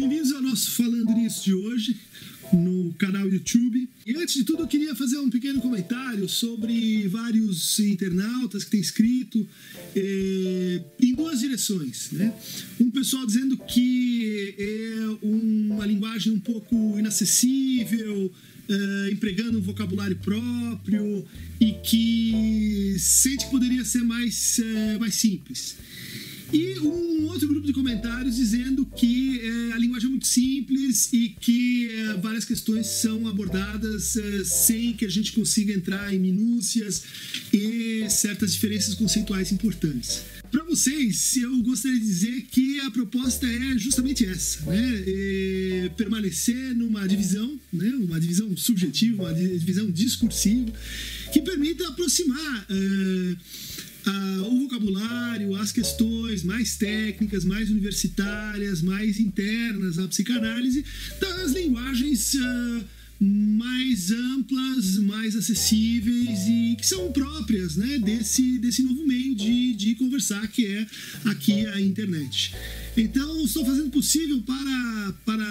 [0.00, 1.94] Bem-vindos ao nosso Falando Nisso de hoje,
[2.54, 3.86] no canal YouTube.
[4.06, 8.80] E antes de tudo, eu queria fazer um pequeno comentário sobre vários internautas que têm
[8.80, 9.46] escrito
[9.94, 12.12] eh, em duas direções.
[12.12, 12.32] Né?
[12.80, 18.32] Um pessoal dizendo que é uma linguagem um pouco inacessível,
[18.70, 21.26] eh, empregando um vocabulário próprio
[21.60, 25.76] e que sente que poderia ser mais, eh, mais simples.
[26.52, 29.19] E um outro grupo de comentários dizendo que
[30.20, 35.72] muito simples e que é, várias questões são abordadas é, sem que a gente consiga
[35.72, 37.02] entrar em minúcias
[37.52, 40.22] e certas diferenças conceituais importantes.
[40.50, 45.88] Para vocês, eu gostaria de dizer que a proposta é justamente essa, né?
[45.96, 47.88] Permanecer numa divisão, né?
[47.94, 50.72] uma divisão subjetiva, uma divisão discursiva,
[51.32, 52.66] que permita aproximar
[54.50, 60.84] o vocabulário, as questões mais técnicas, mais universitárias, mais internas à psicanálise
[61.20, 62.84] das linguagens ah,
[63.20, 69.94] mais amplas, mais acessíveis e que são próprias né, desse, desse novo meio de, de
[69.94, 70.86] conversar que é
[71.26, 72.54] aqui a internet.
[72.96, 75.44] Então, estou fazendo possível para, para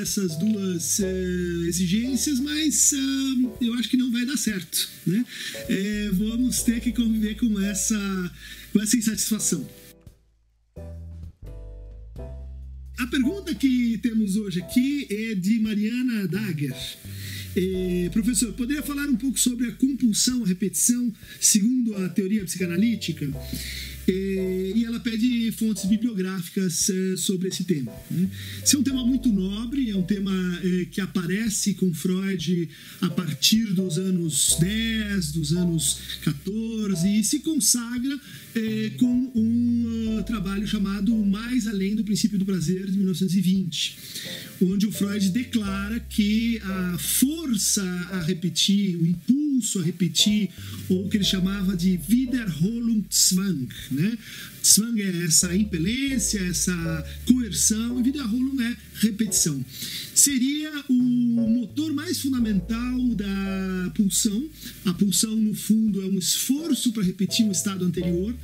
[0.00, 4.88] essas duas uh, exigências, mas uh, eu acho que não vai dar certo.
[5.06, 5.24] Né?
[5.68, 8.32] É, vamos ter que conviver com essa,
[8.72, 9.68] com essa insatisfação.
[12.98, 16.74] A pergunta que temos hoje aqui é de Mariana Dagger.
[18.12, 23.28] Professor, poderia falar um pouco sobre a compulsão à repetição segundo a teoria psicanalítica?
[24.78, 27.92] E ela pede fontes bibliográficas é, sobre esse tema.
[28.08, 28.30] Né?
[28.62, 32.68] Esse é um tema muito nobre, é um tema é, que aparece com Freud
[33.00, 38.18] a partir dos anos 10, dos anos 14 e se consagra
[38.98, 43.98] com um uh, trabalho chamado Mais Além do Princípio do Prazer, de 1920,
[44.62, 49.47] onde o Freud declara que a força a repetir, o impulso
[49.78, 50.50] a repetir,
[50.88, 54.18] ou o que ele chamava de Wiederholungszwang, né?
[54.64, 59.64] Zwang é essa impelência, essa coerção, e Wiederholung é repetição.
[60.14, 64.48] Seria o motor mais fundamental da pulsão.
[64.84, 68.34] A pulsão, no fundo, é um esforço para repetir um estado anterior,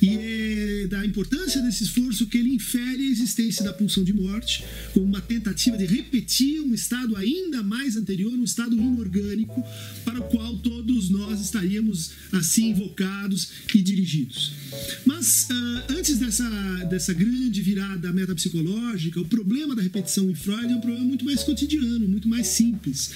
[0.00, 4.64] e é da importância desse esforço que ele infere a existência da pulsão de morte,
[4.92, 9.64] como uma tentativa de repetir um estado ainda mais anterior, um estado inorgânico,
[10.04, 14.52] para o qual todos nós estaríamos assim invocados e dirigidos.
[15.04, 16.48] Mas uh, antes dessa,
[16.88, 21.42] dessa grande virada metapsicológica, o problema da repetição em Freud é um problema muito mais
[21.42, 23.10] cotidiano, muito mais simples.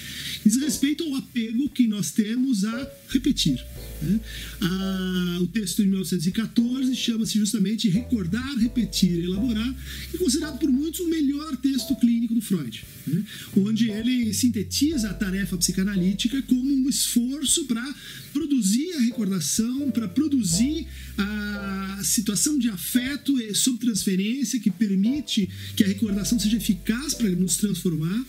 [0.44, 3.64] Diz respeito ao apego que nós temos a repetir.
[4.02, 4.20] Né?
[4.60, 9.74] Ah, o texto de 1914 chama-se justamente Recordar, Repetir, Elaborar,
[10.12, 13.24] e é considerado por muitos o melhor texto clínico do Freud, né?
[13.56, 17.94] onde ele sintetiza a tarefa psicanalítica como um esforço para
[18.32, 20.86] produzir a recordação, para produzir
[21.18, 27.56] a situação de afeto sob transferência que permite que a recordação seja eficaz para nos
[27.56, 28.24] transformar.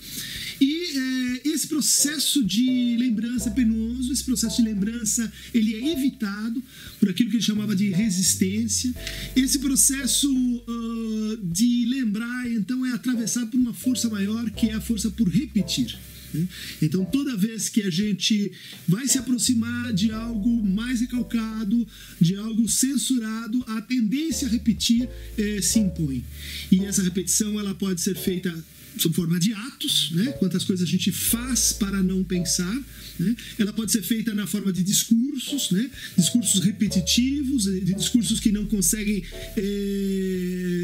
[0.59, 6.63] E é, esse processo de lembrança é penoso, esse processo de lembrança ele é evitado
[6.99, 8.93] por aquilo que ele chamava de resistência.
[9.35, 14.81] Esse processo uh, de lembrar, então, é atravessado por uma força maior que é a
[14.81, 15.97] força por repetir.
[16.37, 16.47] Né?
[16.81, 18.51] Então, toda vez que a gente
[18.87, 21.87] vai se aproximar de algo mais recalcado,
[22.19, 26.23] de algo censurado, a tendência a repetir eh, se impõe.
[26.71, 28.53] E essa repetição ela pode ser feita
[28.99, 30.31] sob forma de atos, né?
[30.39, 32.75] quantas coisas a gente faz para não pensar.
[33.19, 33.35] Né?
[33.57, 35.89] Ela pode ser feita na forma de discursos, né?
[36.17, 39.23] discursos repetitivos, de discursos que não conseguem
[39.55, 40.76] eh,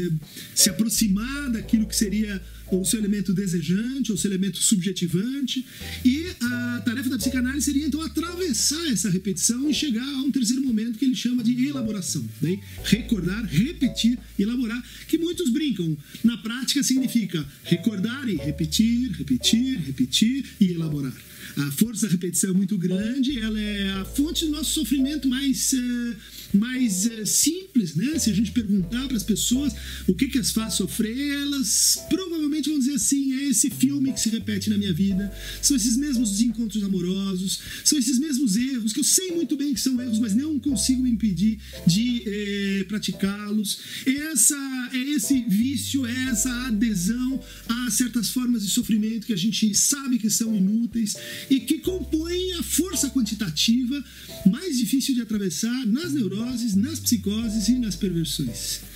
[0.54, 5.64] se aproximar daquilo que seria ou seu elemento desejante, ou seu elemento subjetivante.
[6.04, 10.62] E a tarefa da psicanálise seria então atravessar essa repetição e chegar a um terceiro
[10.62, 12.24] momento que ele chama de elaboração.
[12.40, 15.96] Daí, recordar, repetir, elaborar, que muitos brincam.
[16.22, 21.14] Na prática significa recordar e repetir, repetir, repetir e elaborar.
[21.56, 25.72] A força da repetição é muito grande, ela é a fonte do nosso sofrimento mais,
[25.72, 26.16] uh,
[26.52, 28.18] mais uh, simples, né?
[28.18, 29.72] Se a gente perguntar para as pessoas
[30.06, 34.20] o que, que as faz sofrer, elas provavelmente vão dizer assim: é esse filme que
[34.20, 35.32] se repete na minha vida,
[35.62, 39.80] são esses mesmos desencontros amorosos, são esses mesmos erros que eu sei muito bem que
[39.80, 43.78] são erros, mas não consigo me impedir de eh, praticá-los.
[44.06, 49.74] Essa é esse vício, é essa adesão a certas formas de sofrimento que a gente
[49.74, 51.16] sabe que são inúteis
[51.50, 54.02] e que compõem a força quantitativa
[54.50, 58.93] mais difícil de atravessar nas neuroses, nas psicoses e nas perversões.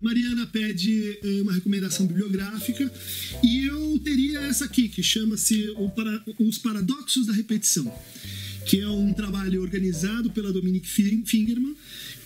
[0.00, 2.92] Mariana pede uh, uma recomendação bibliográfica
[3.42, 5.74] e eu teria essa aqui, que chama-se
[6.38, 7.92] Os Paradoxos da Repetição,
[8.66, 11.74] que é um trabalho organizado pela Dominique Fingerman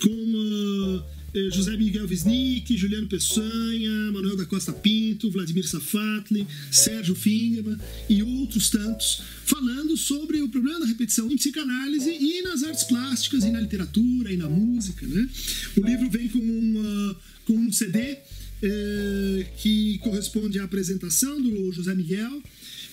[0.00, 1.18] com uh,
[1.52, 7.76] José Miguel Wisnik, Juliano Peçanha, Manuel da Costa Pinto, Vladimir Safatli, Sérgio Fingerman
[8.08, 13.44] e outros tantos, falando sobre o problema da repetição em psicanálise e nas artes plásticas,
[13.44, 15.06] e na literatura, e na música.
[15.06, 15.28] Né?
[15.76, 17.16] O livro vem com, uma,
[17.48, 18.18] com um CD
[18.60, 22.42] eh, que corresponde à apresentação do José Miguel,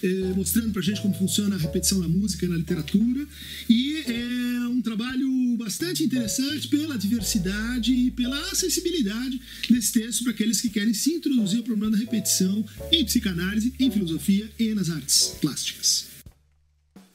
[0.02, 3.28] eh, mostrando para a gente como funciona a repetição na música e na literatura.
[3.70, 10.62] E é um trabalho bastante interessante pela diversidade e pela acessibilidade desse texto para aqueles
[10.62, 15.36] que querem se introduzir ao problema da repetição em psicanálise, em filosofia e nas artes
[15.42, 16.15] plásticas.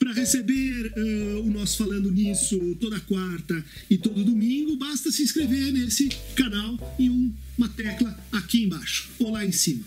[0.01, 5.71] Para receber uh, o nosso Falando Nisso toda quarta e todo domingo, basta se inscrever
[5.75, 9.85] nesse canal em uma tecla aqui embaixo ou lá em cima.